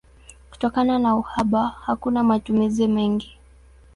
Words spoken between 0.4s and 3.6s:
Kutokana na uhaba hakuna matumizi mengi.